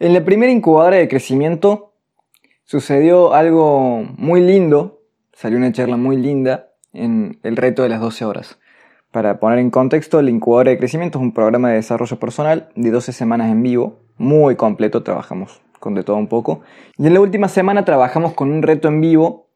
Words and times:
En 0.00 0.14
la 0.14 0.24
primera 0.24 0.52
incubadora 0.52 0.96
de 0.96 1.08
crecimiento 1.08 1.92
sucedió 2.62 3.34
algo 3.34 4.04
muy 4.16 4.40
lindo, 4.40 5.00
salió 5.32 5.58
una 5.58 5.72
charla 5.72 5.96
muy 5.96 6.16
linda 6.16 6.68
en 6.92 7.40
el 7.42 7.56
reto 7.56 7.82
de 7.82 7.88
las 7.88 8.00
12 8.00 8.24
horas. 8.24 8.60
Para 9.10 9.40
poner 9.40 9.58
en 9.58 9.70
contexto, 9.70 10.22
la 10.22 10.30
incubadora 10.30 10.70
de 10.70 10.78
crecimiento 10.78 11.18
es 11.18 11.22
un 11.22 11.34
programa 11.34 11.70
de 11.70 11.76
desarrollo 11.76 12.16
personal 12.20 12.68
de 12.76 12.92
12 12.92 13.12
semanas 13.12 13.50
en 13.50 13.60
vivo, 13.60 13.98
muy 14.18 14.54
completo, 14.54 15.02
trabajamos 15.02 15.60
con 15.80 15.94
de 15.94 16.04
todo 16.04 16.14
un 16.14 16.28
poco. 16.28 16.60
Y 16.96 17.08
en 17.08 17.14
la 17.14 17.20
última 17.20 17.48
semana 17.48 17.84
trabajamos 17.84 18.34
con 18.34 18.52
un 18.52 18.62
reto 18.62 18.86
en 18.86 19.00
vivo 19.00 19.48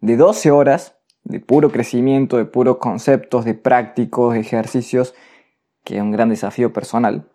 de 0.00 0.16
12 0.16 0.50
horas 0.50 0.96
de 1.22 1.38
puro 1.38 1.70
crecimiento, 1.70 2.38
de 2.38 2.44
puros 2.44 2.78
conceptos, 2.78 3.44
de 3.44 3.54
prácticos, 3.54 4.34
ejercicios, 4.34 5.14
que 5.84 5.98
es 5.98 6.02
un 6.02 6.10
gran 6.10 6.28
desafío 6.28 6.72
personal. 6.72 7.28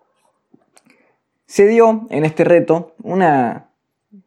Se 1.51 1.67
dio 1.67 2.07
en 2.11 2.23
este 2.23 2.45
reto 2.45 2.95
una 3.03 3.71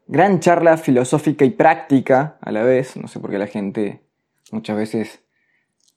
gran 0.07 0.41
charla 0.41 0.77
filosófica 0.77 1.47
y 1.47 1.53
práctica 1.53 2.37
a 2.43 2.53
la 2.53 2.63
vez, 2.65 2.99
no 2.99 3.09
sé 3.09 3.19
por 3.19 3.31
qué 3.31 3.39
la 3.39 3.47
gente 3.47 4.03
muchas 4.53 4.77
veces 4.77 5.25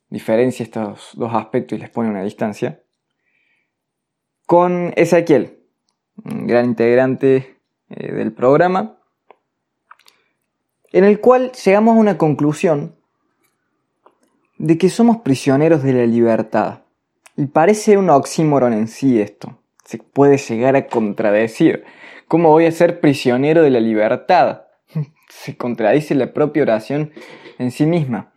diferencia 0.09 0.63
estos 0.63 1.09
dos 1.16 1.34
aspectos 1.34 1.77
y 1.77 1.82
les 1.82 1.90
pone 1.90 2.09
una 2.09 2.23
distancia, 2.23 2.82
con 4.45 4.94
Ezequiel, 4.95 5.59
un 6.23 6.48
gran 6.48 6.63
integrante 6.63 7.57
eh, 7.90 8.13
del 8.13 8.32
programa, 8.32 8.98
en 10.94 11.04
el 11.04 11.20
cual 11.20 11.52
llegamos 11.52 11.98
a 11.98 11.99
una 11.99 12.18
conclusión 12.18 12.96
de 14.57 14.77
que 14.77 14.88
somos 14.88 15.18
prisioneros 15.18 15.84
de 15.84 15.91
la 15.91 16.05
libertad. 16.05 16.84
Y 17.35 17.48
parece 17.48 17.98
un 17.98 18.09
oxímoron 18.12 18.71
en 18.71 18.88
sí 18.88 19.20
esto. 19.20 19.59
Se 19.88 20.00
puede 20.00 20.38
llegar 20.38 20.76
a 20.76 20.88
contradecir. 20.88 21.86
¿Cómo 22.27 22.50
voy 22.50 22.66
a 22.66 22.72
ser 22.73 23.00
prisionero 23.00 23.64
de 23.64 23.70
la 23.70 23.80
libertad? 23.80 24.63
Se 25.30 25.55
contradice 25.55 26.13
la 26.13 26.34
propia 26.34 26.63
oración 26.63 27.13
en 27.57 27.71
sí 27.71 27.85
misma. 27.85 28.34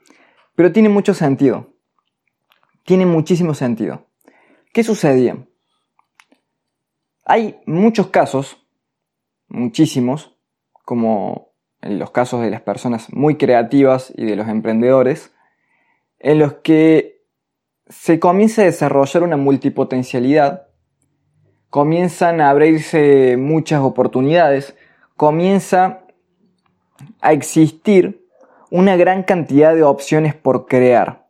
Pero 0.55 0.71
tiene 0.71 0.89
mucho 0.89 1.13
sentido. 1.13 1.75
Tiene 2.85 3.05
muchísimo 3.05 3.55
sentido. 3.55 4.07
¿Qué 4.73 4.85
sucedía? 4.85 5.45
Hay 7.25 7.59
muchos 7.67 8.11
casos, 8.11 8.65
muchísimos, 9.49 10.37
como 10.85 11.51
en 11.83 11.99
los 11.99 12.13
casos 12.13 12.43
de 12.43 12.51
las 12.51 12.61
personas 12.61 13.13
muy 13.13 13.35
creativas 13.39 14.13
y 14.17 14.25
de 14.25 14.37
los 14.37 14.47
emprendedores, 14.47 15.33
en 16.21 16.39
los 16.39 16.53
que 16.63 17.25
se 17.89 18.21
comienza 18.21 18.63
a 18.63 18.67
desarrollar 18.67 19.25
una 19.25 19.37
multipotencialidad, 19.37 20.70
comienzan 21.71 22.41
a 22.41 22.51
abrirse 22.51 23.37
muchas 23.37 23.81
oportunidades, 23.81 24.77
comienza 25.17 26.01
a 27.21 27.33
existir 27.33 28.27
una 28.71 28.97
gran 28.97 29.23
cantidad 29.23 29.75
de 29.75 29.83
opciones 29.83 30.35
por 30.35 30.67
crear. 30.67 31.27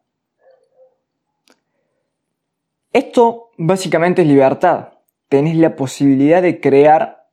Esto 2.92 3.50
básicamente 3.56 4.22
es 4.22 4.28
libertad. 4.28 4.94
Tenés 5.28 5.56
la 5.56 5.76
posibilidad 5.76 6.42
de 6.42 6.60
crear 6.60 7.28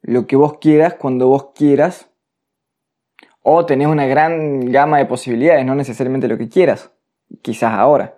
lo 0.00 0.26
que 0.26 0.34
vos 0.34 0.58
quieras 0.58 0.94
cuando 0.94 1.28
vos 1.28 1.50
quieras 1.54 2.08
o 3.42 3.64
tenés 3.66 3.88
una 3.88 4.06
gran 4.06 4.70
gama 4.72 4.98
de 4.98 5.06
posibilidades, 5.06 5.64
no 5.64 5.74
necesariamente 5.74 6.28
lo 6.28 6.38
que 6.38 6.48
quieras, 6.48 6.90
quizás 7.42 7.72
ahora. 7.72 8.16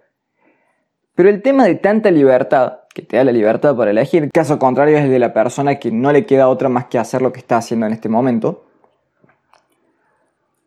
Pero 1.15 1.29
el 1.29 1.43
tema 1.43 1.65
de 1.65 1.77
tanta 1.77 2.11
libertad, 2.11 2.81
que 2.95 3.03
te 3.03 3.19
da 3.19 3.25
la 3.25 3.33
libertad 3.33 3.77
para 3.77 3.91
elegir, 3.91 4.31
caso 4.33 4.59
contrario 4.59 4.97
es 4.97 5.05
el 5.05 5.11
de 5.11 5.19
la 5.19 5.35
persona 5.35 5.79
que 5.79 5.91
no 5.91 6.13
le 6.13 6.25
queda 6.25 6.49
otra 6.49 6.69
más 6.71 6.87
que 6.87 6.99
hacer 6.99 7.21
lo 7.21 7.33
que 7.33 7.41
está 7.41 7.59
haciendo 7.59 7.87
en 7.87 7.93
este 7.93 8.09
momento, 8.09 8.65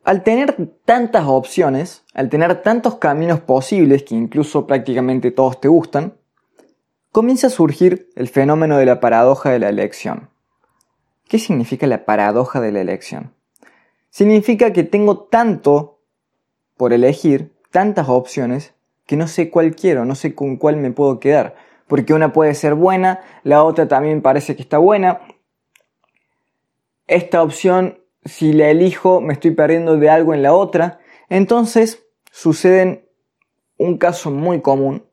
al 0.04 0.24
tener 0.24 0.56
tantas 0.86 1.26
opciones, 1.26 2.04
al 2.14 2.30
tener 2.30 2.62
tantos 2.62 2.96
caminos 2.96 3.40
posibles 3.40 4.04
que 4.04 4.16
incluso 4.16 4.68
prácticamente 4.68 5.32
todos 5.32 5.60
te 5.60 5.68
gustan, 5.68 6.14
comienza 7.12 7.48
a 7.48 7.50
surgir 7.50 8.10
el 8.16 8.28
fenómeno 8.28 8.78
de 8.78 8.86
la 8.86 9.00
paradoja 9.00 9.50
de 9.50 9.60
la 9.60 9.70
elección. 9.70 10.30
¿Qué 11.28 11.40
significa 11.40 11.88
la 11.88 12.06
paradoja 12.06 12.62
de 12.62 12.72
la 12.72 12.82
elección? 12.82 13.34
Significa 14.10 14.72
que 14.72 14.84
tengo 14.84 15.18
tanto 15.20 16.00
por 16.78 16.94
elegir, 16.94 17.52
tantas 17.72 18.08
opciones, 18.08 18.74
que 19.06 19.18
no 19.18 19.28
sé 19.28 19.50
cuál 19.50 19.76
quiero, 19.76 20.06
no 20.06 20.16
sé 20.16 20.36
con 20.36 20.58
cuál 20.58 20.78
me 20.78 20.92
puedo 20.92 21.20
quedar. 21.20 21.56
Porque 21.88 22.14
una 22.14 22.34
puede 22.34 22.54
ser 22.54 22.76
buena, 22.76 23.22
la 23.44 23.64
otra 23.64 23.88
también 23.88 24.22
parece 24.22 24.56
que 24.56 24.62
está 24.62 24.78
buena. 24.78 25.22
Esta 27.08 27.42
opción, 27.42 28.00
si 28.26 28.54
la 28.54 28.70
elijo, 28.70 29.22
me 29.22 29.34
estoy 29.34 29.52
perdiendo 29.52 29.98
de 29.98 30.10
algo 30.10 30.34
en 30.34 30.44
la 30.44 30.54
otra. 30.54 31.00
Entonces, 31.30 32.06
sucede 32.32 33.10
un 33.78 33.98
caso 33.98 34.32
muy 34.32 34.62
común, 34.62 35.06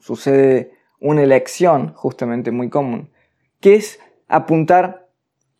sucede 0.00 0.72
una 1.00 1.22
elección 1.22 1.94
justamente 1.94 2.50
muy 2.50 2.68
común, 2.68 3.10
que 3.60 3.76
es 3.76 3.98
apuntar 4.28 5.08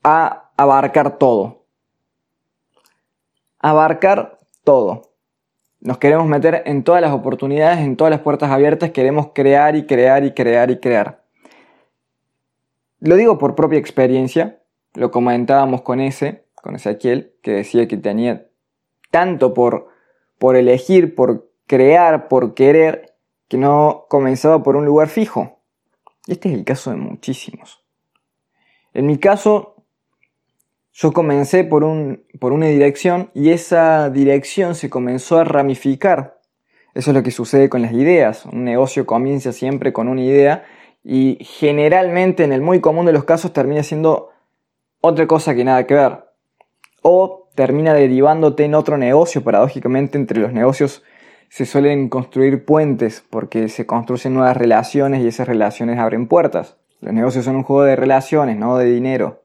a 0.03 0.51
abarcar 0.57 1.19
todo 1.19 1.63
abarcar 3.63 4.39
todo. 4.65 5.12
Nos 5.83 5.99
queremos 5.99 6.29
meter 6.29 6.63
en 6.67 6.85
todas 6.85 7.03
las 7.03 7.13
oportunidades, 7.13 7.81
en 7.81 7.97
todas 7.97 8.13
las 8.13 8.21
puertas 8.21 8.53
abiertas, 8.53 8.93
queremos 8.93 9.31
crear 9.35 9.75
y 9.75 9.85
crear 9.85 10.25
y 10.25 10.33
crear 10.33 10.71
y 10.71 10.79
crear. 10.79 11.25
Lo 13.01 13.17
digo 13.17 13.37
por 13.37 13.57
propia 13.57 13.81
experiencia, 13.81 14.63
lo 14.95 15.11
comentábamos 15.11 15.83
con 15.83 15.99
ese, 15.99 16.45
con 16.55 16.77
Ezequiel, 16.77 17.35
que 17.43 17.51
decía 17.51 17.89
que 17.89 17.97
tenía 17.97 18.47
tanto 19.11 19.55
por, 19.55 19.89
por 20.39 20.55
elegir, 20.55 21.17
por 21.17 21.51
crear, 21.67 22.29
por 22.29 22.55
querer, 22.55 23.17
que 23.49 23.59
no 23.59 24.07
comenzaba 24.09 24.63
por 24.63 24.77
un 24.77 24.85
lugar 24.85 25.09
fijo. 25.09 25.59
Este 26.29 26.49
es 26.49 26.55
el 26.55 26.65
caso 26.65 26.91
de 26.91 26.97
muchísimos. 26.97 27.83
En 28.95 29.07
mi 29.07 29.19
caso, 29.19 29.72
yo 30.93 31.13
comencé 31.13 31.65
por, 31.65 31.85
un, 31.85 32.25
por 32.39 32.53
una 32.53 32.67
dirección 32.67 33.31
y 33.35 33.51
esa 33.51 34.11
dirección 34.11 34.75
se 34.75 34.91
comenzó 34.91 35.39
a 35.39 35.45
ramificar. 35.45 36.39
Eso 36.95 37.11
es 37.11 37.17
lo 37.17 37.23
que 37.23 37.31
sucede 37.31 37.71
con 37.71 37.81
las 37.81 37.93
ideas. 37.93 38.45
Un 38.45 38.65
negocio 38.65 39.07
comienza 39.07 39.53
siempre 39.53 39.93
con 39.93 40.09
una 40.09 40.21
idea 40.21 40.65
y 41.03 41.39
generalmente 41.41 42.45
en 42.45 42.53
el 42.53 42.61
muy 42.61 42.81
común 42.81 43.07
de 43.07 43.13
los 43.13 43.25
casos 43.25 43.53
termina 43.53 43.83
siendo 43.83 44.31
otra 45.01 45.27
cosa 45.27 45.55
que 45.55 45.65
nada 45.65 45.87
que 45.87 45.95
ver. 45.95 46.25
O 47.01 47.49
termina 47.55 47.95
derivándote 47.95 48.65
en 48.65 48.75
otro 48.75 48.99
negocio. 48.99 49.43
Paradójicamente 49.43 50.19
entre 50.19 50.41
los 50.41 50.53
negocios 50.53 51.03
se 51.49 51.65
suelen 51.65 52.11
construir 52.11 52.67
puentes 52.67 53.25
porque 53.31 53.69
se 53.69 53.87
construyen 53.87 54.35
nuevas 54.35 54.57
relaciones 54.57 55.23
y 55.23 55.29
esas 55.29 55.49
relaciones 55.49 55.99
abren 55.99 56.29
puertas. 56.29 56.77
Los 57.01 57.15
negocios 57.15 57.47
son 57.47 57.57
un 57.57 57.63
juego 57.63 57.85
de 57.85 57.97
relaciones, 57.97 58.59
no 58.59 58.77
de 58.77 58.87
dinero. 58.87 59.42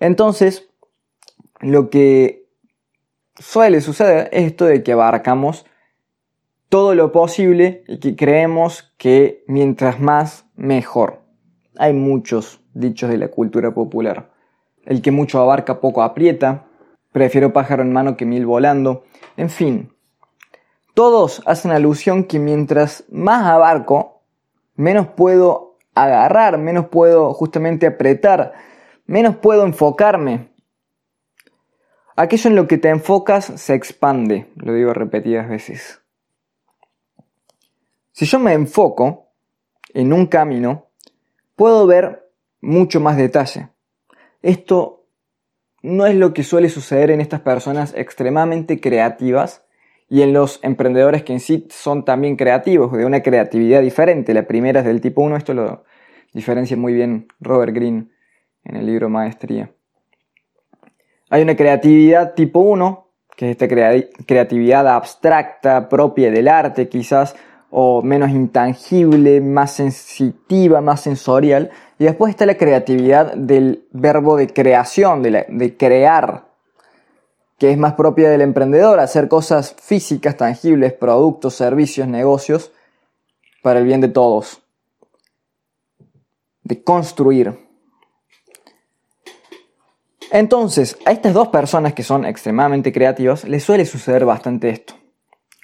Entonces, 0.00 0.68
lo 1.60 1.90
que 1.90 2.46
suele 3.38 3.80
suceder 3.80 4.28
es 4.32 4.44
esto 4.44 4.64
de 4.64 4.82
que 4.82 4.92
abarcamos 4.92 5.66
todo 6.68 6.94
lo 6.94 7.12
posible 7.12 7.82
y 7.88 7.98
que 7.98 8.14
creemos 8.14 8.92
que 8.98 9.44
mientras 9.46 10.00
más, 10.00 10.44
mejor. 10.54 11.22
Hay 11.78 11.92
muchos 11.92 12.60
dichos 12.74 13.10
de 13.10 13.18
la 13.18 13.28
cultura 13.28 13.72
popular. 13.72 14.30
El 14.84 15.02
que 15.02 15.10
mucho 15.10 15.40
abarca 15.40 15.80
poco 15.80 16.02
aprieta, 16.02 16.66
prefiero 17.12 17.52
pájaro 17.52 17.82
en 17.82 17.92
mano 17.92 18.16
que 18.16 18.26
mil 18.26 18.44
volando, 18.46 19.04
en 19.36 19.50
fin. 19.50 19.92
Todos 20.94 21.42
hacen 21.46 21.70
alusión 21.70 22.24
que 22.24 22.38
mientras 22.38 23.04
más 23.08 23.46
abarco, 23.46 24.22
menos 24.74 25.08
puedo 25.08 25.76
agarrar, 25.94 26.58
menos 26.58 26.86
puedo 26.88 27.32
justamente 27.34 27.86
apretar, 27.86 28.52
menos 29.08 29.36
puedo 29.36 29.64
enfocarme. 29.64 30.50
Aquello 32.14 32.50
en 32.50 32.56
lo 32.56 32.68
que 32.68 32.78
te 32.78 32.90
enfocas 32.90 33.46
se 33.56 33.74
expande, 33.74 34.48
lo 34.54 34.74
digo 34.74 34.92
repetidas 34.92 35.48
veces. 35.48 36.02
Si 38.12 38.26
yo 38.26 38.38
me 38.38 38.52
enfoco 38.52 39.30
en 39.94 40.12
un 40.12 40.26
camino, 40.26 40.86
puedo 41.56 41.86
ver 41.86 42.30
mucho 42.60 43.00
más 43.00 43.16
detalle. 43.16 43.70
Esto 44.42 45.06
no 45.82 46.06
es 46.06 46.14
lo 46.14 46.34
que 46.34 46.42
suele 46.42 46.68
suceder 46.68 47.10
en 47.10 47.20
estas 47.20 47.40
personas 47.40 47.94
extremadamente 47.96 48.80
creativas 48.80 49.64
y 50.10 50.22
en 50.22 50.32
los 50.32 50.58
emprendedores 50.62 51.22
que 51.22 51.32
en 51.32 51.40
sí 51.40 51.66
son 51.70 52.04
también 52.04 52.36
creativos, 52.36 52.92
de 52.92 53.04
una 53.04 53.22
creatividad 53.22 53.80
diferente. 53.80 54.34
La 54.34 54.46
primera 54.46 54.80
es 54.80 54.86
del 54.86 55.00
tipo 55.00 55.22
1, 55.22 55.36
esto 55.36 55.54
lo 55.54 55.84
diferencia 56.34 56.76
muy 56.76 56.92
bien 56.92 57.28
Robert 57.40 57.74
Greene 57.74 58.08
en 58.68 58.76
el 58.76 58.86
libro 58.86 59.08
Maestría. 59.08 59.72
Hay 61.30 61.42
una 61.42 61.56
creatividad 61.56 62.34
tipo 62.34 62.60
1, 62.60 63.08
que 63.36 63.50
es 63.50 63.50
esta 63.52 63.68
creatividad 64.26 64.86
abstracta, 64.88 65.88
propia 65.88 66.30
del 66.30 66.48
arte 66.48 66.88
quizás, 66.88 67.34
o 67.70 68.02
menos 68.02 68.30
intangible, 68.30 69.40
más 69.40 69.72
sensitiva, 69.72 70.80
más 70.80 71.02
sensorial. 71.02 71.70
Y 71.98 72.04
después 72.04 72.30
está 72.30 72.46
la 72.46 72.56
creatividad 72.56 73.34
del 73.34 73.86
verbo 73.92 74.36
de 74.36 74.48
creación, 74.48 75.22
de, 75.22 75.46
de 75.48 75.76
crear, 75.76 76.46
que 77.58 77.70
es 77.70 77.78
más 77.78 77.94
propia 77.94 78.30
del 78.30 78.40
emprendedor, 78.40 79.00
hacer 79.00 79.28
cosas 79.28 79.74
físicas, 79.80 80.36
tangibles, 80.36 80.92
productos, 80.92 81.54
servicios, 81.54 82.08
negocios, 82.08 82.72
para 83.62 83.80
el 83.80 83.84
bien 83.84 84.00
de 84.00 84.08
todos. 84.08 84.62
De 86.62 86.82
construir. 86.82 87.67
Entonces, 90.30 90.98
a 91.06 91.12
estas 91.12 91.32
dos 91.32 91.48
personas 91.48 91.94
que 91.94 92.02
son 92.02 92.26
extremadamente 92.26 92.92
creativas 92.92 93.44
les 93.44 93.64
suele 93.64 93.86
suceder 93.86 94.24
bastante 94.24 94.68
esto. 94.68 94.94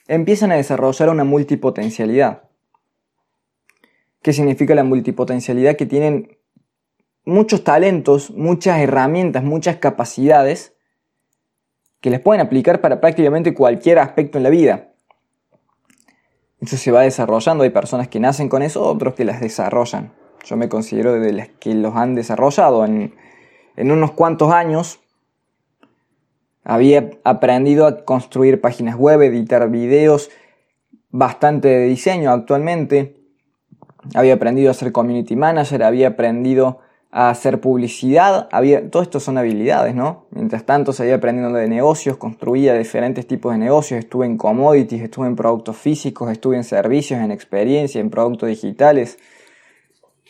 Empiezan 0.08 0.52
a 0.52 0.56
desarrollar 0.56 1.10
una 1.10 1.24
multipotencialidad. 1.24 2.44
¿Qué 4.22 4.32
significa 4.32 4.74
la 4.74 4.84
multipotencialidad? 4.84 5.76
Que 5.76 5.86
tienen 5.86 6.38
muchos 7.26 7.62
talentos, 7.62 8.30
muchas 8.30 8.80
herramientas, 8.80 9.44
muchas 9.44 9.76
capacidades 9.76 10.74
que 12.00 12.10
les 12.10 12.20
pueden 12.20 12.40
aplicar 12.40 12.80
para 12.80 13.00
prácticamente 13.00 13.54
cualquier 13.54 13.98
aspecto 13.98 14.38
en 14.38 14.44
la 14.44 14.50
vida. 14.50 14.92
Eso 16.60 16.76
se 16.78 16.90
va 16.90 17.02
desarrollando, 17.02 17.64
hay 17.64 17.70
personas 17.70 18.08
que 18.08 18.20
nacen 18.20 18.48
con 18.48 18.62
eso, 18.62 18.82
otros 18.82 19.14
que 19.14 19.24
las 19.24 19.40
desarrollan. 19.40 20.12
Yo 20.44 20.56
me 20.56 20.68
considero 20.68 21.12
de 21.12 21.32
las 21.32 21.48
que 21.48 21.74
los 21.74 21.94
han 21.96 22.14
desarrollado. 22.14 22.84
En, 22.84 23.14
en 23.76 23.90
unos 23.90 24.12
cuantos 24.12 24.52
años 24.52 25.00
había 26.64 27.10
aprendido 27.24 27.86
a 27.86 28.04
construir 28.04 28.60
páginas 28.60 28.96
web, 28.96 29.22
editar 29.22 29.68
videos, 29.70 30.30
bastante 31.10 31.68
de 31.68 31.86
diseño 31.86 32.30
actualmente. 32.30 33.16
Había 34.14 34.34
aprendido 34.34 34.70
a 34.70 34.74
ser 34.74 34.92
community 34.92 35.36
manager, 35.36 35.82
había 35.82 36.08
aprendido 36.08 36.80
a 37.10 37.30
hacer 37.30 37.60
publicidad, 37.60 38.48
había, 38.50 38.90
todo 38.90 39.02
esto 39.02 39.20
son 39.20 39.38
habilidades, 39.38 39.94
¿no? 39.94 40.26
Mientras 40.30 40.64
tanto 40.66 40.92
seguía 40.92 41.14
aprendiendo 41.14 41.56
de 41.56 41.68
negocios, 41.68 42.16
construía 42.16 42.74
diferentes 42.74 43.24
tipos 43.28 43.52
de 43.52 43.58
negocios, 43.58 44.00
estuve 44.00 44.26
en 44.26 44.36
commodities, 44.36 45.02
estuve 45.02 45.28
en 45.28 45.36
productos 45.36 45.76
físicos, 45.76 46.32
estuve 46.32 46.56
en 46.56 46.64
servicios, 46.64 47.20
en 47.20 47.30
experiencia, 47.30 48.00
en 48.00 48.10
productos 48.10 48.48
digitales. 48.48 49.18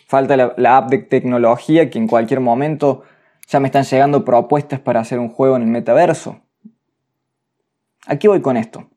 Falta 0.06 0.36
la, 0.36 0.52
la 0.58 0.76
app 0.76 0.90
de 0.90 0.98
tecnología 0.98 1.88
que 1.88 1.98
en 1.98 2.06
cualquier 2.06 2.40
momento 2.40 3.02
ya 3.46 3.60
me 3.60 3.68
están 3.68 3.84
llegando 3.84 4.24
propuestas 4.24 4.80
para 4.80 5.00
hacer 5.00 5.18
un 5.18 5.28
juego 5.28 5.56
en 5.56 5.62
el 5.62 5.68
metaverso. 5.68 6.40
Aquí 8.06 8.28
voy 8.28 8.40
con 8.40 8.56
esto. 8.56 8.88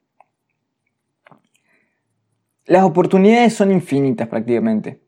Las 2.65 2.83
oportunidades 2.83 3.53
son 3.53 3.71
infinitas 3.71 4.27
prácticamente 4.27 5.01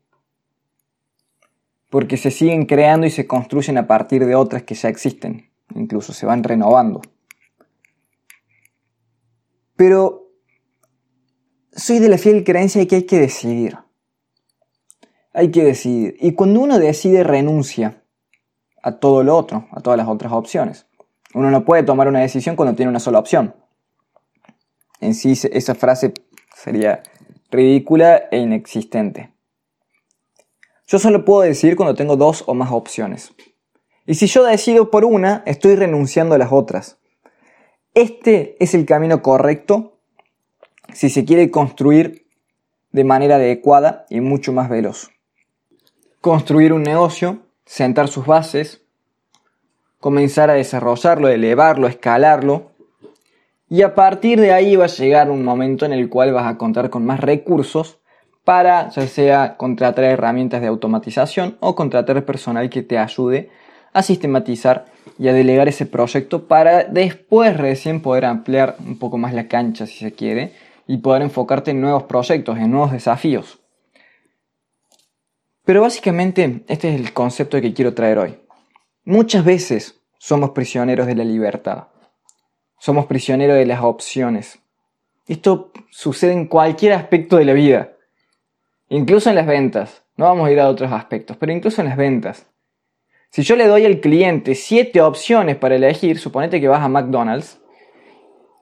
porque 1.90 2.16
se 2.16 2.30
siguen 2.30 2.66
creando 2.66 3.06
y 3.06 3.10
se 3.10 3.26
construyen 3.26 3.76
a 3.76 3.86
partir 3.86 4.24
de 4.24 4.36
otras 4.36 4.62
que 4.62 4.74
ya 4.74 4.88
existen, 4.88 5.50
incluso 5.74 6.12
se 6.12 6.24
van 6.24 6.44
renovando. 6.44 7.02
Pero 9.74 10.30
soy 11.72 11.98
de 11.98 12.08
la 12.08 12.16
fiel 12.16 12.44
creencia 12.44 12.80
de 12.80 12.86
que 12.86 12.96
hay 12.96 13.06
que 13.06 13.18
decidir. 13.18 13.76
Hay 15.32 15.50
que 15.50 15.64
decidir. 15.64 16.16
Y 16.20 16.32
cuando 16.32 16.60
uno 16.60 16.78
decide, 16.78 17.24
renuncia 17.24 17.99
a 18.82 18.92
todo 18.92 19.22
lo 19.22 19.36
otro, 19.36 19.68
a 19.72 19.80
todas 19.80 19.96
las 19.96 20.08
otras 20.08 20.32
opciones. 20.32 20.86
Uno 21.34 21.50
no 21.50 21.64
puede 21.64 21.82
tomar 21.82 22.08
una 22.08 22.20
decisión 22.20 22.56
cuando 22.56 22.74
tiene 22.74 22.90
una 22.90 23.00
sola 23.00 23.18
opción. 23.18 23.54
En 25.00 25.14
sí, 25.14 25.32
esa 25.52 25.74
frase 25.74 26.12
sería 26.54 27.02
ridícula 27.50 28.24
e 28.30 28.38
inexistente. 28.38 29.32
Yo 30.86 30.98
solo 30.98 31.24
puedo 31.24 31.42
decidir 31.42 31.76
cuando 31.76 31.94
tengo 31.94 32.16
dos 32.16 32.44
o 32.46 32.54
más 32.54 32.72
opciones. 32.72 33.32
Y 34.06 34.14
si 34.14 34.26
yo 34.26 34.44
decido 34.44 34.90
por 34.90 35.04
una, 35.04 35.42
estoy 35.46 35.76
renunciando 35.76 36.34
a 36.34 36.38
las 36.38 36.50
otras. 36.50 36.98
Este 37.94 38.56
es 38.62 38.74
el 38.74 38.86
camino 38.86 39.22
correcto 39.22 39.98
si 40.92 41.10
se 41.10 41.24
quiere 41.24 41.50
construir 41.50 42.26
de 42.92 43.04
manera 43.04 43.36
adecuada 43.36 44.06
y 44.10 44.20
mucho 44.20 44.52
más 44.52 44.68
veloz. 44.68 45.10
Construir 46.20 46.72
un 46.72 46.82
negocio, 46.82 47.46
sentar 47.70 48.08
sus 48.08 48.26
bases, 48.26 48.82
comenzar 50.00 50.50
a 50.50 50.54
desarrollarlo, 50.54 51.28
elevarlo, 51.28 51.86
escalarlo, 51.86 52.72
y 53.68 53.82
a 53.82 53.94
partir 53.94 54.40
de 54.40 54.52
ahí 54.52 54.74
va 54.74 54.86
a 54.86 54.88
llegar 54.88 55.30
un 55.30 55.44
momento 55.44 55.86
en 55.86 55.92
el 55.92 56.08
cual 56.08 56.32
vas 56.32 56.48
a 56.48 56.58
contar 56.58 56.90
con 56.90 57.06
más 57.06 57.20
recursos 57.20 57.98
para 58.44 58.88
ya 58.88 59.06
sea 59.06 59.56
contratar 59.56 60.02
herramientas 60.02 60.60
de 60.60 60.66
automatización 60.66 61.58
o 61.60 61.76
contratar 61.76 62.24
personal 62.24 62.70
que 62.70 62.82
te 62.82 62.98
ayude 62.98 63.50
a 63.92 64.02
sistematizar 64.02 64.86
y 65.16 65.28
a 65.28 65.32
delegar 65.32 65.68
ese 65.68 65.86
proyecto 65.86 66.48
para 66.48 66.82
después 66.82 67.56
recién 67.56 68.02
poder 68.02 68.24
ampliar 68.24 68.74
un 68.84 68.98
poco 68.98 69.16
más 69.16 69.32
la 69.32 69.46
cancha 69.46 69.86
si 69.86 69.98
se 69.98 70.12
quiere 70.12 70.54
y 70.88 70.96
poder 70.96 71.22
enfocarte 71.22 71.70
en 71.70 71.80
nuevos 71.80 72.02
proyectos, 72.02 72.58
en 72.58 72.72
nuevos 72.72 72.90
desafíos. 72.90 73.59
Pero 75.64 75.82
básicamente 75.82 76.64
este 76.68 76.94
es 76.94 77.00
el 77.00 77.12
concepto 77.12 77.60
que 77.60 77.74
quiero 77.74 77.94
traer 77.94 78.18
hoy. 78.18 78.38
Muchas 79.04 79.44
veces 79.44 80.00
somos 80.18 80.50
prisioneros 80.50 81.06
de 81.06 81.14
la 81.14 81.24
libertad. 81.24 81.88
Somos 82.78 83.06
prisioneros 83.06 83.56
de 83.56 83.66
las 83.66 83.82
opciones. 83.82 84.60
Esto 85.26 85.72
sucede 85.90 86.32
en 86.32 86.46
cualquier 86.46 86.92
aspecto 86.92 87.36
de 87.36 87.44
la 87.44 87.52
vida. 87.52 87.92
Incluso 88.88 89.30
en 89.30 89.36
las 89.36 89.46
ventas. 89.46 90.02
No 90.16 90.26
vamos 90.26 90.48
a 90.48 90.52
ir 90.52 90.60
a 90.60 90.68
otros 90.68 90.92
aspectos, 90.92 91.36
pero 91.36 91.52
incluso 91.52 91.80
en 91.80 91.88
las 91.88 91.96
ventas. 91.96 92.46
Si 93.30 93.42
yo 93.42 93.54
le 93.54 93.66
doy 93.66 93.86
al 93.86 94.00
cliente 94.00 94.54
siete 94.54 95.00
opciones 95.00 95.56
para 95.56 95.76
elegir, 95.76 96.18
suponete 96.18 96.60
que 96.60 96.68
vas 96.68 96.82
a 96.82 96.88
McDonald's 96.88 97.60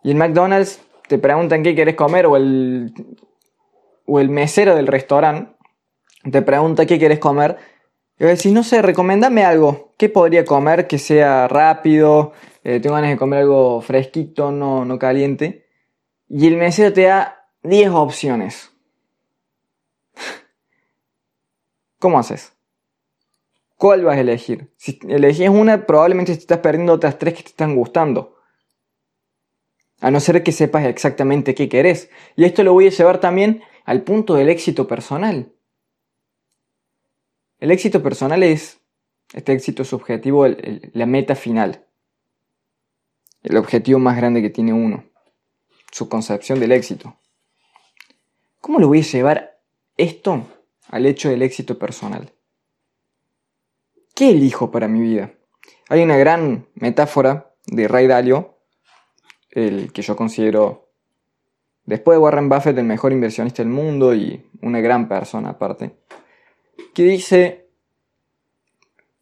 y 0.03 0.11
en 0.11 0.19
McDonald's 0.19 0.81
te 1.09 1.19
preguntan 1.19 1.63
qué 1.63 1.75
quieres 1.75 1.95
comer 1.95 2.27
o 2.27 2.37
el, 2.37 2.93
o 4.07 4.21
el 4.21 4.29
mesero 4.29 4.77
del 4.77 4.87
restaurante 4.87 5.58
te 6.31 6.43
pregunta 6.43 6.87
qué 6.87 6.99
quieres 6.99 7.19
comer 7.19 7.59
y 8.19 8.25
vas 8.25 8.31
a 8.31 8.35
decir, 8.35 8.53
no 8.53 8.65
sé, 8.65 8.83
recomendame 8.83 9.45
algo. 9.45 9.95
¿Qué 9.97 10.09
podría 10.09 10.45
comer 10.45 10.89
que 10.89 10.99
sea 10.99 11.47
rápido? 11.47 12.33
Eh, 12.65 12.81
tengo 12.81 12.97
ganas 12.97 13.11
de 13.11 13.17
comer 13.17 13.41
algo 13.41 13.81
fresquito, 13.81 14.51
no, 14.51 14.85
no 14.85 14.99
caliente. 14.99 15.67
Y 16.29 16.49
el 16.49 16.57
mesero 16.57 16.93
te 16.93 17.03
da 17.03 17.49
10 17.63 17.91
opciones. 17.91 18.73
¿Cómo 22.01 22.19
haces? 22.19 22.53
¿Cuál 23.77 24.03
vas 24.03 24.17
a 24.17 24.21
elegir? 24.21 24.73
Si 24.77 24.99
elegís 25.09 25.49
una, 25.49 25.87
probablemente 25.87 26.33
te 26.35 26.41
estás 26.41 26.59
perdiendo 26.59 26.95
otras 26.95 27.19
tres 27.19 27.35
que 27.35 27.45
te 27.45 27.51
están 27.51 27.77
gustando. 27.77 28.37
A 30.01 30.11
no 30.11 30.19
ser 30.19 30.43
que 30.43 30.51
sepas 30.51 30.85
exactamente 30.87 31.55
qué 31.55 31.69
querés. 31.69 32.11
Y 32.35 32.45
esto 32.45 32.65
lo 32.65 32.73
voy 32.73 32.89
a 32.89 32.91
llevar 32.91 33.21
también 33.21 33.63
al 33.85 34.03
punto 34.03 34.35
del 34.35 34.49
éxito 34.49 34.89
personal. 34.89 35.53
El 37.59 37.71
éxito 37.71 38.03
personal 38.03 38.43
es 38.43 38.81
este 39.33 39.53
éxito 39.53 39.85
subjetivo, 39.85 40.47
la 40.47 41.07
meta 41.07 41.35
final. 41.35 41.87
El 43.43 43.57
objetivo 43.57 43.99
más 43.99 44.17
grande 44.17 44.43
que 44.43 44.51
tiene 44.51 44.73
uno. 44.73 45.05
Su 45.91 46.09
concepción 46.09 46.61
del 46.61 46.73
éxito. 46.73 47.17
¿Cómo 48.61 48.79
lo 48.79 48.89
voy 48.89 49.01
a 49.01 49.03
llevar 49.03 49.59
esto 49.99 50.47
al 50.89 51.05
hecho 51.05 51.29
del 51.29 51.43
éxito 51.43 51.79
personal. 51.79 52.33
¿Qué 54.15 54.31
elijo 54.31 54.71
para 54.71 54.89
mi 54.89 55.01
vida? 55.01 55.33
Hay 55.89 56.03
una 56.03 56.17
gran 56.17 56.67
metáfora 56.75 57.55
de 57.67 57.87
Ray 57.89 58.07
Dalio, 58.07 58.59
el 59.51 59.93
que 59.93 60.03
yo 60.03 60.17
considero, 60.17 60.91
después 61.85 62.17
de 62.17 62.21
Warren 62.21 62.49
Buffett, 62.49 62.79
el 62.79 62.85
mejor 62.85 63.13
inversionista 63.13 63.63
del 63.63 63.73
mundo 63.73 64.15
y 64.15 64.49
una 64.63 64.81
gran 64.81 65.09
persona 65.09 65.51
aparte, 65.51 65.97
que 66.95 67.03
dice, 67.03 67.69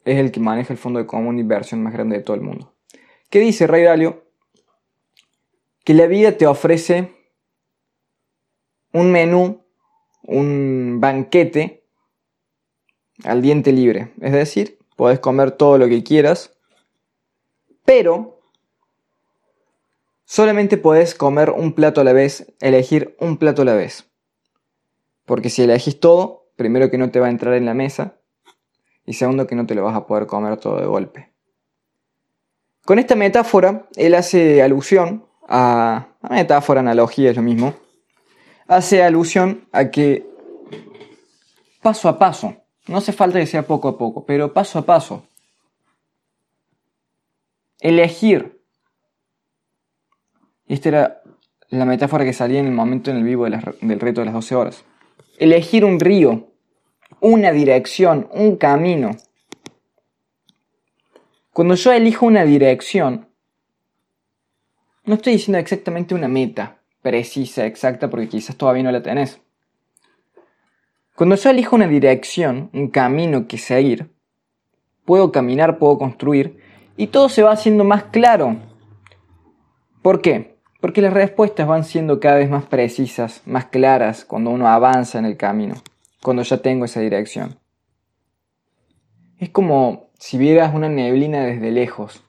es 0.05 0.19
el 0.19 0.33
que 0.33 0.41
maneja 0.41 0.73
el 0.73 0.79
fondo 0.79 0.99
de 0.99 1.07
común 1.07 1.39
inversión 1.39 1.83
más 1.83 1.93
grande 1.93 2.19
de 2.19 2.23
todo 2.23 2.37
el 2.37 2.43
mundo. 2.43 2.75
¿Qué 3.31 3.41
dice 3.41 3.67
Ray 3.67 3.85
Dalio? 3.85 4.25
Que 5.85 5.95
la 5.95 6.07
vida 6.07 6.37
te 6.37 6.47
ofrece 6.47 7.15
un 8.93 9.13
menú 9.13 9.67
un 10.27 10.99
banquete 11.01 11.85
al 13.25 13.43
diente 13.43 13.73
libre. 13.73 14.13
Es 14.21 14.33
decir, 14.33 14.79
puedes 14.97 15.21
comer 15.21 15.53
todo 15.53 15.79
lo 15.79 15.89
que 15.89 16.03
quieras, 16.03 16.57
pero 17.85 18.41
solamente 20.25 20.77
puedes 20.77 21.15
comer 21.15 21.51
un 21.51 21.73
plato 21.73 22.01
a 22.01 22.05
la 22.05 22.13
vez, 22.13 22.53
elegir 22.61 23.17
un 23.21 23.39
plato 23.39 23.63
a 23.63 23.67
la 23.67 23.75
vez. 23.75 24.09
Porque 25.25 25.51
si 25.51 25.63
elegís 25.63 25.99
todo, 25.99 26.46
primero 26.57 26.91
que 26.91 26.99
no 26.99 27.11
te 27.11 27.21
va 27.21 27.27
a 27.27 27.31
entrar 27.31 27.55
en 27.55 27.67
la 27.67 27.75
mesa 27.75 28.17
y 29.05 29.13
segundo 29.13 29.47
que 29.47 29.55
no 29.55 29.67
te 29.67 29.75
lo 29.75 29.85
vas 29.85 29.95
a 29.95 30.07
poder 30.07 30.27
comer 30.27 30.57
todo 30.59 30.81
de 30.81 30.87
golpe. 30.87 31.33
Con 32.85 32.99
esta 32.99 33.15
metáfora, 33.15 33.87
él 33.97 34.15
hace 34.15 34.63
alusión 34.63 35.27
a, 35.49 36.09
una 36.23 36.37
metáfora, 36.37 36.81
analogía, 36.81 37.31
es 37.31 37.37
lo 37.37 37.43
mismo, 37.43 37.75
hace 38.67 39.03
alusión 39.03 39.69
a 39.73 39.91
que 39.91 40.27
paso 41.83 42.09
a 42.09 42.19
paso, 42.19 42.57
no 42.89 42.99
hace 42.99 43.13
falta 43.13 43.39
que 43.39 43.47
sea 43.47 43.67
poco 43.67 43.89
a 43.89 43.99
poco, 43.99 44.25
pero 44.25 44.53
paso 44.53 44.79
a 44.79 44.87
paso, 44.87 45.27
elegir. 47.81 48.61
Esta 50.67 50.89
era 50.89 51.23
la 51.69 51.85
metáfora 51.85 52.25
que 52.25 52.33
salía 52.33 52.61
en 52.61 52.67
el 52.67 52.73
momento 52.73 53.11
en 53.11 53.19
el 53.19 53.25
vivo 53.25 53.45
del 53.45 54.01
reto 54.01 54.21
de 54.21 54.25
las 54.25 54.35
12 54.35 54.55
horas. 54.55 54.85
Elegir 55.39 55.85
un 55.85 56.01
río, 56.01 56.49
una 57.21 57.53
dirección, 57.53 58.29
un 58.33 58.57
camino. 58.57 59.11
Cuando 61.53 61.75
yo 61.75 61.93
elijo 61.93 62.27
una 62.27 62.45
dirección, 62.45 63.29
no 65.05 65.15
estoy 65.15 65.35
diciendo 65.35 65.59
exactamente 65.59 66.15
una 66.15 66.29
meta 66.29 66.81
precisa, 67.03 67.67
exacta, 67.67 68.11
porque 68.11 68.29
quizás 68.29 68.57
todavía 68.57 68.83
no 68.83 68.91
la 68.91 69.03
tenés. 69.03 69.41
Cuando 71.15 71.37
yo 71.37 71.51
elijo 71.51 71.77
una 71.77 71.87
dirección, 71.87 72.69
un 72.73 72.89
camino 72.89 73.47
que 73.47 73.59
seguir, 73.59 74.11
puedo 75.05 75.33
caminar, 75.33 75.79
puedo 75.79 75.99
construir, 75.99 76.59
y 76.97 77.07
todo 77.07 77.29
se 77.29 77.43
va 77.43 77.53
haciendo 77.53 77.85
más 77.85 78.05
claro. 78.05 78.57
¿Por 80.03 80.21
qué? 80.21 80.56
Porque 80.87 81.03
las 81.03 81.13
respuestas 81.13 81.67
van 81.67 81.83
siendo 81.83 82.21
cada 82.21 82.37
vez 82.37 82.49
más 82.49 82.65
precisas, 82.65 83.43
más 83.45 83.65
claras 83.65 84.25
cuando 84.25 84.51
uno 84.51 84.69
avanza 84.69 85.19
en 85.19 85.25
el 85.25 85.37
camino, 85.37 85.75
cuando 86.23 86.45
ya 86.45 86.59
tengo 86.59 86.85
esa 86.85 87.01
dirección. 87.01 87.59
Es 89.41 89.51
como 89.51 90.11
si 90.17 90.39
vieras 90.39 90.73
una 90.77 90.89
neblina 90.89 91.43
desde 91.43 91.73
lejos. 91.73 92.23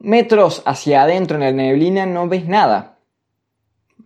Metros 0.00 0.62
hacia 0.64 1.02
adentro 1.02 1.36
en 1.36 1.42
la 1.42 1.52
neblina 1.52 2.06
no 2.06 2.26
ves 2.26 2.48
nada. 2.48 2.96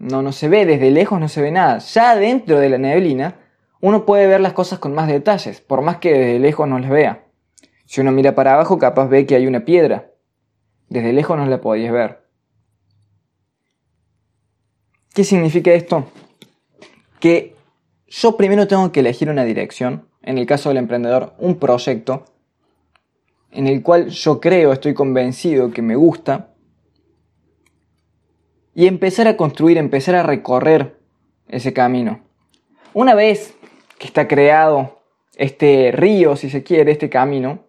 No, 0.00 0.20
no 0.20 0.32
se 0.32 0.48
ve, 0.48 0.66
desde 0.66 0.90
lejos 0.90 1.20
no 1.20 1.28
se 1.28 1.40
ve 1.40 1.52
nada. 1.52 1.78
Ya 1.78 2.16
dentro 2.16 2.58
de 2.58 2.68
la 2.68 2.78
neblina 2.78 3.36
uno 3.80 4.04
puede 4.04 4.26
ver 4.26 4.40
las 4.40 4.54
cosas 4.54 4.80
con 4.80 4.92
más 4.92 5.06
detalles, 5.06 5.60
por 5.60 5.82
más 5.82 5.98
que 5.98 6.12
desde 6.12 6.40
lejos 6.40 6.66
no 6.66 6.80
las 6.80 6.90
vea. 6.90 7.26
Si 7.84 8.00
uno 8.00 8.10
mira 8.10 8.34
para 8.34 8.54
abajo, 8.54 8.76
capaz 8.76 9.06
ve 9.06 9.24
que 9.24 9.36
hay 9.36 9.46
una 9.46 9.64
piedra. 9.64 10.10
Desde 10.88 11.12
lejos 11.12 11.36
no 11.36 11.46
la 11.46 11.60
podías 11.60 11.92
ver. 11.92 12.22
¿Qué 15.14 15.24
significa 15.24 15.72
esto? 15.72 16.10
Que 17.20 17.56
yo 18.06 18.36
primero 18.36 18.66
tengo 18.68 18.92
que 18.92 19.00
elegir 19.00 19.28
una 19.28 19.44
dirección, 19.44 20.08
en 20.22 20.38
el 20.38 20.46
caso 20.46 20.70
del 20.70 20.78
emprendedor, 20.78 21.34
un 21.38 21.58
proyecto, 21.58 22.24
en 23.50 23.66
el 23.66 23.82
cual 23.82 24.08
yo 24.08 24.40
creo, 24.40 24.72
estoy 24.72 24.94
convencido 24.94 25.70
que 25.70 25.82
me 25.82 25.96
gusta, 25.96 26.54
y 28.74 28.86
empezar 28.86 29.26
a 29.26 29.36
construir, 29.36 29.76
empezar 29.76 30.14
a 30.14 30.22
recorrer 30.22 31.00
ese 31.48 31.72
camino. 31.72 32.20
Una 32.94 33.14
vez 33.14 33.56
que 33.98 34.06
está 34.06 34.28
creado 34.28 35.00
este 35.36 35.90
río, 35.92 36.36
si 36.36 36.48
se 36.48 36.62
quiere, 36.62 36.92
este 36.92 37.10
camino, 37.10 37.64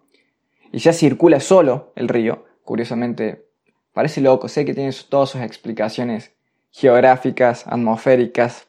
y 0.72 0.78
ya 0.78 0.94
circula 0.94 1.40
solo 1.40 1.92
el 1.96 2.08
río. 2.08 2.46
Curiosamente, 2.70 3.48
parece 3.94 4.22
loco, 4.22 4.48
sé 4.48 4.64
que 4.64 4.76
tiene 4.76 4.94
todas 5.10 5.32
sus 5.32 5.42
explicaciones 5.42 6.36
geográficas, 6.70 7.66
atmosféricas, 7.66 8.68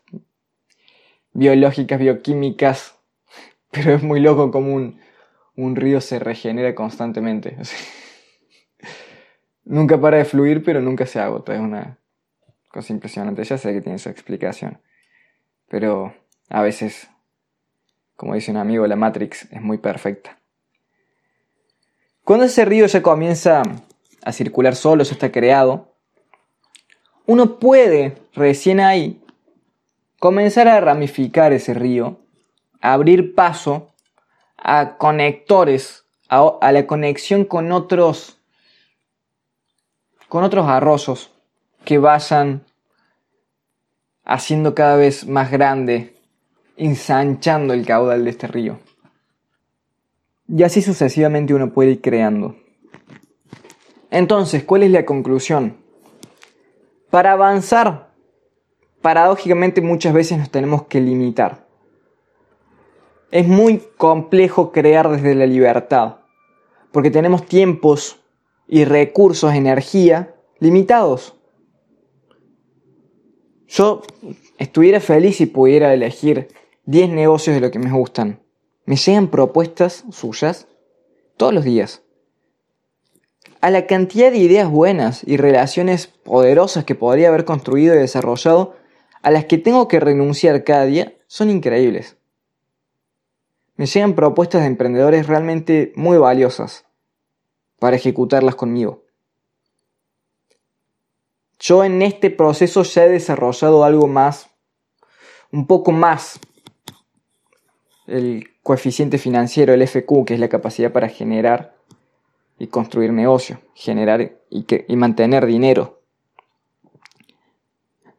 biológicas, 1.34 1.98
bioquímicas, 2.00 2.96
pero 3.70 3.92
es 3.92 4.02
muy 4.02 4.20
loco 4.20 4.50
como 4.50 4.74
un, 4.74 4.98
un 5.54 5.76
río 5.76 6.00
se 6.00 6.18
regenera 6.18 6.74
constantemente. 6.74 7.58
nunca 9.66 10.00
para 10.00 10.16
de 10.16 10.24
fluir, 10.24 10.64
pero 10.64 10.80
nunca 10.80 11.04
se 11.04 11.20
agota. 11.20 11.54
Es 11.54 11.60
una 11.60 11.98
cosa 12.70 12.94
impresionante. 12.94 13.44
Ya 13.44 13.58
sé 13.58 13.74
que 13.74 13.82
tiene 13.82 13.98
su 13.98 14.08
explicación. 14.08 14.80
Pero 15.68 16.14
a 16.48 16.62
veces, 16.62 17.10
como 18.16 18.32
dice 18.32 18.50
un 18.50 18.56
amigo, 18.56 18.86
la 18.86 18.96
Matrix 18.96 19.46
es 19.52 19.60
muy 19.60 19.76
perfecta. 19.76 20.38
Cuando 22.24 22.46
ese 22.46 22.64
río 22.64 22.86
ya 22.86 23.02
comienza 23.02 23.62
a 24.24 24.32
circular 24.32 24.76
solo, 24.76 25.04
ya 25.04 25.12
está 25.12 25.32
creado, 25.32 25.94
uno 27.26 27.58
puede 27.58 28.16
recién 28.34 28.80
ahí 28.80 29.22
comenzar 30.18 30.68
a 30.68 30.80
ramificar 30.80 31.52
ese 31.52 31.74
río, 31.74 32.18
a 32.80 32.92
abrir 32.92 33.34
paso 33.34 33.90
a 34.56 34.96
conectores, 34.98 36.04
a, 36.28 36.72
la 36.72 36.86
conexión 36.86 37.44
con 37.44 37.72
otros, 37.72 38.38
con 40.28 40.44
otros 40.44 40.66
arroyos 40.68 41.32
que 41.84 41.98
vayan 41.98 42.64
haciendo 44.24 44.74
cada 44.74 44.96
vez 44.96 45.26
más 45.26 45.50
grande, 45.50 46.16
ensanchando 46.76 47.74
el 47.74 47.86
caudal 47.86 48.24
de 48.24 48.30
este 48.30 48.46
río. 48.46 48.78
Y 50.46 50.62
así 50.62 50.82
sucesivamente 50.82 51.54
uno 51.54 51.72
puede 51.72 51.92
ir 51.92 52.00
creando. 52.00 52.56
Entonces, 54.10 54.64
¿cuál 54.64 54.82
es 54.82 54.90
la 54.90 55.04
conclusión? 55.04 55.76
Para 57.10 57.32
avanzar, 57.32 58.12
paradójicamente 59.00 59.80
muchas 59.80 60.12
veces 60.12 60.38
nos 60.38 60.50
tenemos 60.50 60.84
que 60.84 61.00
limitar. 61.00 61.66
Es 63.30 63.46
muy 63.46 63.82
complejo 63.96 64.72
crear 64.72 65.08
desde 65.08 65.34
la 65.34 65.46
libertad, 65.46 66.16
porque 66.92 67.10
tenemos 67.10 67.46
tiempos 67.46 68.20
y 68.66 68.84
recursos, 68.84 69.54
energía 69.54 70.34
limitados. 70.58 71.36
Yo 73.68 74.02
estuviera 74.58 75.00
feliz 75.00 75.36
si 75.36 75.46
pudiera 75.46 75.94
elegir 75.94 76.48
10 76.86 77.10
negocios 77.10 77.54
de 77.54 77.60
lo 77.60 77.70
que 77.70 77.78
me 77.78 77.92
gustan 77.92 78.40
me 78.90 78.96
llegan 78.96 79.28
propuestas 79.28 80.04
suyas 80.10 80.66
todos 81.36 81.54
los 81.54 81.62
días. 81.62 82.02
A 83.60 83.70
la 83.70 83.86
cantidad 83.86 84.30
de 84.30 84.38
ideas 84.38 84.70
buenas 84.70 85.22
y 85.26 85.36
relaciones 85.36 86.06
poderosas 86.06 86.84
que 86.84 86.94
podría 86.94 87.28
haber 87.28 87.44
construido 87.44 87.94
y 87.94 87.98
desarrollado, 87.98 88.76
a 89.22 89.30
las 89.30 89.44
que 89.44 89.58
tengo 89.58 89.86
que 89.86 90.00
renunciar 90.00 90.64
cada 90.64 90.86
día, 90.86 91.14
son 91.26 91.50
increíbles. 91.50 92.16
Me 93.76 93.84
llegan 93.84 94.14
propuestas 94.14 94.62
de 94.62 94.68
emprendedores 94.68 95.26
realmente 95.26 95.92
muy 95.94 96.16
valiosas 96.16 96.86
para 97.78 97.96
ejecutarlas 97.96 98.54
conmigo. 98.54 99.04
Yo 101.58 101.84
en 101.84 102.00
este 102.00 102.30
proceso 102.30 102.82
ya 102.82 103.04
he 103.04 103.10
desarrollado 103.10 103.84
algo 103.84 104.06
más, 104.06 104.48
un 105.52 105.66
poco 105.66 105.92
más, 105.92 106.40
el 108.06 108.48
coeficiente 108.62 109.18
financiero, 109.18 109.74
el 109.74 109.86
FQ, 109.86 110.24
que 110.24 110.34
es 110.34 110.40
la 110.40 110.48
capacidad 110.48 110.92
para 110.92 111.10
generar 111.10 111.79
y 112.60 112.68
construir 112.68 113.12
negocio, 113.12 113.58
generar 113.74 114.20
y, 114.48 114.66
y 114.86 114.96
mantener 114.96 115.46
dinero. 115.46 116.02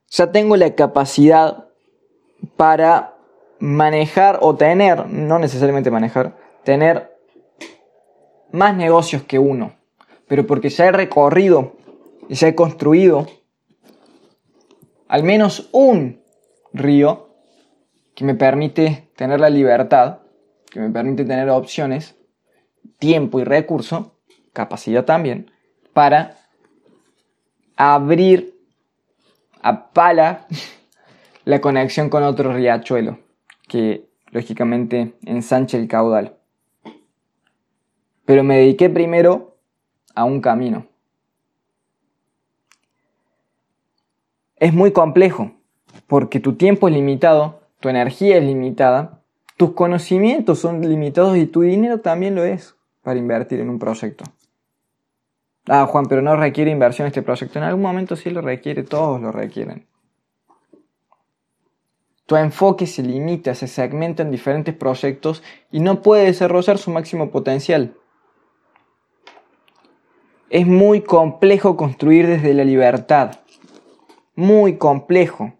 Ya 0.10 0.34
tengo 0.34 0.58
la 0.58 0.76
capacidad 0.76 1.70
para 2.58 3.16
manejar 3.60 4.40
o 4.42 4.56
tener, 4.56 5.08
no 5.08 5.40
necesariamente 5.40 5.92
manejar, 5.92 6.36
tener 6.66 7.16
más 8.52 8.76
negocios 8.76 9.24
que 9.24 9.40
uno. 9.40 9.76
Pero 10.28 10.46
porque 10.46 10.70
ya 10.70 10.88
he 10.88 10.92
recorrido 10.92 11.78
y 12.28 12.36
ya 12.36 12.50
he 12.50 12.56
construido 12.56 13.28
al 15.08 15.24
menos 15.24 15.70
un 15.72 16.22
río 16.74 17.30
que 18.16 18.26
me 18.26 18.36
permite 18.36 19.10
tener 19.16 19.40
la 19.40 19.50
libertad 19.50 20.22
que 20.72 20.80
me 20.80 20.90
permite 20.90 21.26
tener 21.26 21.50
opciones, 21.50 22.16
tiempo 22.98 23.40
y 23.40 23.44
recurso, 23.44 24.16
capacidad 24.54 25.06
también, 25.06 25.52
para 25.94 26.38
abrir 27.76 28.56
a 29.62 29.92
pala 29.92 30.48
la 31.46 31.62
conexión 31.62 32.10
con 32.10 32.24
otro 32.24 32.54
riachuelo 32.54 33.20
que 33.68 34.08
lógicamente 34.32 35.14
ensanche 35.26 35.78
el 35.78 35.88
caudal. 35.88 36.38
Pero 38.26 38.44
me 38.44 38.58
dediqué 38.58 38.90
primero 38.90 39.58
a 40.16 40.24
un 40.24 40.42
camino. 40.42 40.88
Es 44.58 44.74
muy 44.74 44.92
complejo 44.92 45.54
porque 46.08 46.40
tu 46.40 46.54
tiempo 46.56 46.88
es 46.88 46.94
limitado, 46.94 47.62
tu 47.80 47.90
energía 47.90 48.38
es 48.38 48.44
limitada 48.44 49.22
tus 49.62 49.74
conocimientos 49.74 50.58
son 50.58 50.82
limitados 50.82 51.38
y 51.38 51.46
tu 51.46 51.62
dinero 51.62 52.00
también 52.00 52.34
lo 52.34 52.44
es 52.44 52.74
para 53.04 53.20
invertir 53.20 53.60
en 53.60 53.70
un 53.70 53.78
proyecto. 53.78 54.24
Ah, 55.68 55.86
Juan, 55.86 56.06
pero 56.08 56.22
no 56.22 56.36
requiere 56.36 56.72
inversión 56.72 57.08
este 57.08 57.22
proyecto. 57.22 57.60
En 57.60 57.66
algún 57.66 57.84
momento 57.84 58.16
sí 58.16 58.30
lo 58.30 58.42
requiere, 58.42 58.84
todos 58.84 59.22
lo 59.22 59.32
requieren. 59.32 59.88
Tu 62.26 62.36
enfoque 62.38 62.88
se 62.88 63.04
limita, 63.04 63.54
se 63.56 63.68
segmenta 63.68 64.24
en 64.24 64.32
diferentes 64.32 64.74
proyectos 64.74 65.44
y 65.70 65.82
no 65.82 66.02
puede 66.02 66.26
desarrollar 66.26 66.78
su 66.78 66.90
máximo 66.90 67.30
potencial. 67.30 67.96
Es 70.50 70.66
muy 70.66 71.02
complejo 71.02 71.78
construir 71.78 72.28
desde 72.28 72.54
la 72.54 72.64
libertad. 72.64 73.40
muy 74.36 74.78
complejo. 74.78 75.54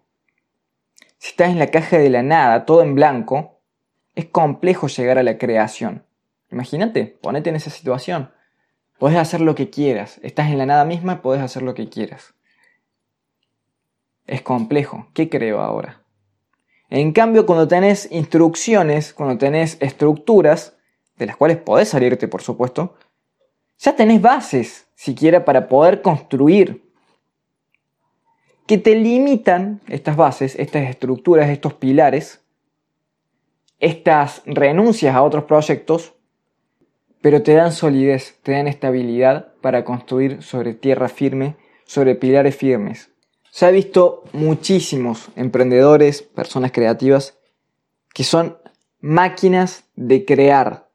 Si 1.18 1.30
estás 1.30 1.50
en 1.50 1.58
la 1.58 1.68
caja 1.68 1.98
de 1.98 2.10
la 2.10 2.22
nada, 2.22 2.64
todo 2.64 2.82
en 2.82 2.94
blanco, 2.94 3.60
es 4.14 4.26
complejo 4.26 4.88
llegar 4.88 5.18
a 5.18 5.22
la 5.22 5.38
creación. 5.38 6.04
Imagínate, 6.50 7.18
ponete 7.22 7.50
en 7.50 7.56
esa 7.56 7.70
situación. 7.70 8.32
Podés 9.02 9.18
hacer 9.18 9.40
lo 9.40 9.56
que 9.56 9.68
quieras. 9.68 10.20
Estás 10.22 10.48
en 10.52 10.58
la 10.58 10.64
nada 10.64 10.84
misma, 10.84 11.22
podés 11.22 11.42
hacer 11.42 11.64
lo 11.64 11.74
que 11.74 11.88
quieras. 11.88 12.34
Es 14.28 14.42
complejo. 14.42 15.08
¿Qué 15.12 15.28
creo 15.28 15.60
ahora? 15.60 16.04
En 16.88 17.10
cambio, 17.10 17.44
cuando 17.44 17.66
tenés 17.66 18.06
instrucciones, 18.12 19.12
cuando 19.12 19.36
tenés 19.38 19.76
estructuras, 19.80 20.76
de 21.16 21.26
las 21.26 21.36
cuales 21.36 21.56
podés 21.56 21.88
salirte, 21.88 22.28
por 22.28 22.42
supuesto, 22.42 22.94
ya 23.76 23.96
tenés 23.96 24.22
bases, 24.22 24.86
siquiera 24.94 25.44
para 25.44 25.66
poder 25.66 26.00
construir. 26.00 26.88
Que 28.68 28.78
te 28.78 28.94
limitan 28.94 29.80
estas 29.88 30.14
bases, 30.14 30.54
estas 30.54 30.88
estructuras, 30.88 31.50
estos 31.50 31.74
pilares, 31.74 32.40
estas 33.80 34.42
renuncias 34.46 35.16
a 35.16 35.24
otros 35.24 35.42
proyectos, 35.42 36.14
pero 37.22 37.42
te 37.42 37.54
dan 37.54 37.72
solidez, 37.72 38.36
te 38.42 38.52
dan 38.52 38.66
estabilidad 38.66 39.54
para 39.62 39.84
construir 39.84 40.42
sobre 40.42 40.74
tierra 40.74 41.08
firme, 41.08 41.56
sobre 41.84 42.16
pilares 42.16 42.56
firmes. 42.56 43.10
Se 43.50 43.64
ha 43.64 43.70
visto 43.70 44.24
muchísimos 44.32 45.28
emprendedores, 45.36 46.22
personas 46.22 46.72
creativas, 46.72 47.38
que 48.12 48.24
son 48.24 48.58
máquinas 49.00 49.84
de 49.94 50.24
crear. 50.24 50.88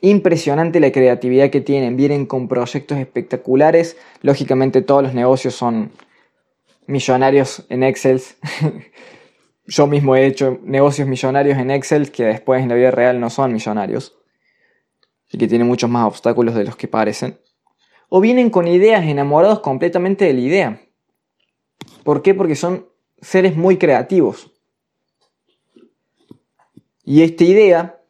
Impresionante 0.00 0.80
la 0.80 0.92
creatividad 0.92 1.50
que 1.50 1.60
tienen, 1.60 1.96
vienen 1.96 2.26
con 2.26 2.48
proyectos 2.48 2.98
espectaculares. 2.98 3.96
Lógicamente 4.22 4.82
todos 4.82 5.02
los 5.02 5.14
negocios 5.14 5.54
son 5.54 5.92
millonarios 6.86 7.64
en 7.68 7.84
Excel. 7.84 8.20
Yo 9.66 9.86
mismo 9.86 10.16
he 10.16 10.26
hecho 10.26 10.58
negocios 10.62 11.06
millonarios 11.06 11.58
en 11.58 11.70
Excel 11.70 12.10
que 12.10 12.24
después 12.24 12.62
en 12.62 12.70
la 12.70 12.74
vida 12.74 12.90
real 12.90 13.20
no 13.20 13.30
son 13.30 13.52
millonarios. 13.52 14.17
Y 15.30 15.38
que 15.38 15.48
tienen 15.48 15.66
muchos 15.66 15.90
más 15.90 16.06
obstáculos 16.06 16.54
de 16.54 16.64
los 16.64 16.76
que 16.76 16.88
parecen. 16.88 17.38
O 18.08 18.20
vienen 18.20 18.50
con 18.50 18.66
ideas 18.66 19.04
enamorados 19.04 19.60
completamente 19.60 20.24
de 20.24 20.34
la 20.34 20.40
idea. 20.40 20.82
¿Por 22.04 22.22
qué? 22.22 22.34
Porque 22.34 22.56
son 22.56 22.88
seres 23.20 23.56
muy 23.56 23.76
creativos. 23.76 24.50
Y 27.04 27.22
esta 27.22 27.44
idea, 27.44 28.00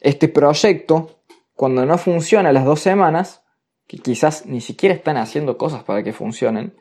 este 0.00 0.28
proyecto, 0.28 1.22
cuando 1.54 1.84
no 1.84 1.98
funciona 1.98 2.52
las 2.52 2.64
dos 2.64 2.80
semanas, 2.80 3.42
que 3.86 3.98
quizás 3.98 4.46
ni 4.46 4.60
siquiera 4.60 4.94
están 4.94 5.16
haciendo 5.16 5.58
cosas 5.58 5.82
para 5.82 6.02
que 6.04 6.12
funcionen, 6.12 6.76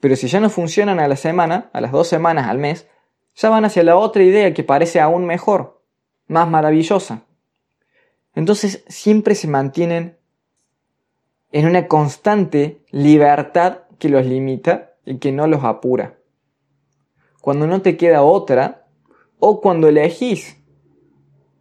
pero 0.00 0.16
si 0.16 0.26
ya 0.26 0.40
no 0.40 0.50
funcionan 0.50 0.98
a 0.98 1.06
la 1.06 1.14
semana, 1.14 1.70
a 1.72 1.80
las 1.80 1.92
dos 1.92 2.08
semanas, 2.08 2.48
al 2.48 2.58
mes, 2.58 2.88
ya 3.36 3.48
van 3.48 3.64
hacia 3.64 3.84
la 3.84 3.96
otra 3.96 4.24
idea 4.24 4.52
que 4.52 4.64
parece 4.64 5.00
aún 5.00 5.24
mejor, 5.24 5.80
más 6.26 6.50
maravillosa. 6.50 7.22
Entonces 8.34 8.84
siempre 8.88 9.34
se 9.34 9.48
mantienen 9.48 10.16
en 11.50 11.66
una 11.66 11.86
constante 11.86 12.82
libertad 12.90 13.80
que 13.98 14.08
los 14.08 14.26
limita 14.26 14.94
y 15.04 15.18
que 15.18 15.32
no 15.32 15.46
los 15.46 15.64
apura. 15.64 16.18
Cuando 17.40 17.66
no 17.66 17.82
te 17.82 17.96
queda 17.96 18.22
otra, 18.22 18.86
o 19.38 19.60
cuando 19.60 19.88
elegís 19.88 20.56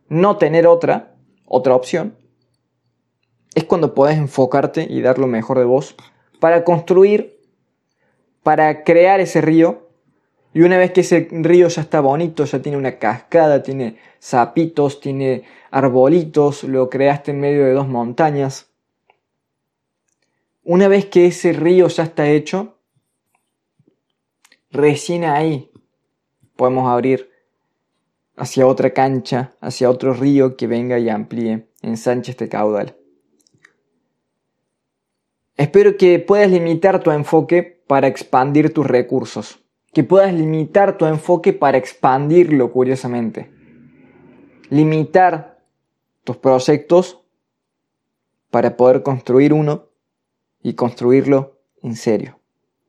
no 0.07 0.37
tener 0.37 0.67
otra, 0.67 1.15
otra 1.45 1.75
opción, 1.75 2.15
es 3.55 3.63
cuando 3.63 3.93
podés 3.93 4.17
enfocarte 4.17 4.85
y 4.89 5.01
dar 5.01 5.19
lo 5.19 5.27
mejor 5.27 5.57
de 5.57 5.65
vos 5.65 5.95
para 6.39 6.63
construir, 6.63 7.39
para 8.43 8.83
crear 8.83 9.19
ese 9.19 9.41
río. 9.41 9.89
Y 10.53 10.61
una 10.61 10.77
vez 10.77 10.91
que 10.91 11.01
ese 11.01 11.27
río 11.31 11.67
ya 11.67 11.81
está 11.81 12.01
bonito, 12.01 12.43
ya 12.45 12.61
tiene 12.61 12.77
una 12.77 12.97
cascada, 12.97 13.63
tiene 13.63 13.97
sapitos, 14.19 14.99
tiene 14.99 15.43
arbolitos, 15.71 16.63
lo 16.63 16.89
creaste 16.89 17.31
en 17.31 17.39
medio 17.39 17.65
de 17.65 17.73
dos 17.73 17.87
montañas. 17.87 18.69
Una 20.63 20.87
vez 20.87 21.05
que 21.05 21.27
ese 21.27 21.53
río 21.53 21.87
ya 21.87 22.03
está 22.03 22.29
hecho, 22.29 22.75
Recién 24.71 25.25
ahí 25.25 25.69
podemos 26.55 26.89
abrir 26.89 27.29
hacia 28.37 28.65
otra 28.65 28.91
cancha, 28.91 29.51
hacia 29.59 29.89
otro 29.89 30.13
río 30.13 30.55
que 30.55 30.65
venga 30.65 30.97
y 30.97 31.09
amplíe, 31.09 31.67
ensanche 31.81 32.31
este 32.31 32.47
caudal. 32.47 32.95
Espero 35.57 35.97
que 35.97 36.19
puedas 36.19 36.49
limitar 36.49 37.03
tu 37.03 37.11
enfoque 37.11 37.83
para 37.85 38.07
expandir 38.07 38.73
tus 38.73 38.87
recursos, 38.87 39.59
que 39.93 40.03
puedas 40.03 40.33
limitar 40.33 40.97
tu 40.97 41.05
enfoque 41.05 41.53
para 41.53 41.77
expandirlo 41.77 42.71
curiosamente, 42.71 43.51
limitar 44.69 45.59
tus 46.23 46.37
proyectos 46.37 47.21
para 48.49 48.77
poder 48.77 49.03
construir 49.03 49.53
uno 49.53 49.89
y 50.61 50.73
construirlo 50.73 51.59
en 51.81 51.95
serio. 51.95 52.40